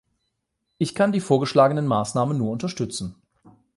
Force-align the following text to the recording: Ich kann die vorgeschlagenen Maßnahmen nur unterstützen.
Ich 0.79 0.95
kann 0.95 1.11
die 1.11 1.19
vorgeschlagenen 1.21 1.85
Maßnahmen 1.85 2.35
nur 2.35 2.49
unterstützen. 2.49 3.13